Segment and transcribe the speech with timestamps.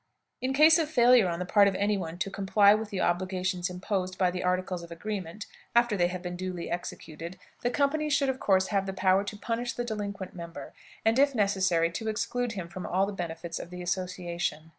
[0.41, 3.69] In case of failure on the part of any one to comply with the obligations
[3.69, 8.27] imposed by the articles of agreement after they have been duly executed, the company should
[8.27, 10.73] of course have the power to punish the delinquent member,
[11.05, 14.69] and, if necessary, to exclude him from all the benefits of the association.